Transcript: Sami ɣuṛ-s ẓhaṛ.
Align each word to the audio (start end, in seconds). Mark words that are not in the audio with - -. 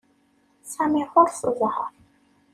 Sami 0.71 1.03
ɣuṛ-s 1.11 1.41
ẓhaṛ. 1.59 1.75